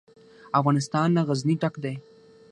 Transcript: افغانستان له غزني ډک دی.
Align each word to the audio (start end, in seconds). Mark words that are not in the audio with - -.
افغانستان 0.59 1.07
له 1.17 1.21
غزني 1.27 1.55
ډک 1.61 1.75
دی. 1.83 1.95